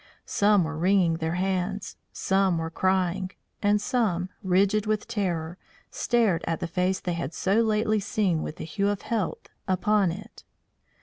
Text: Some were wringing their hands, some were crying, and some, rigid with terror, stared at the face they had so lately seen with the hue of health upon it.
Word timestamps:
Some 0.25 0.63
were 0.63 0.79
wringing 0.79 1.17
their 1.17 1.35
hands, 1.35 1.95
some 2.11 2.57
were 2.57 2.71
crying, 2.71 3.29
and 3.61 3.79
some, 3.79 4.29
rigid 4.41 4.87
with 4.87 5.07
terror, 5.07 5.59
stared 5.91 6.43
at 6.47 6.59
the 6.59 6.65
face 6.65 6.99
they 6.99 7.13
had 7.13 7.35
so 7.35 7.61
lately 7.61 7.99
seen 7.99 8.41
with 8.41 8.55
the 8.55 8.65
hue 8.65 8.87
of 8.87 9.03
health 9.03 9.47
upon 9.67 10.11
it. 10.11 10.43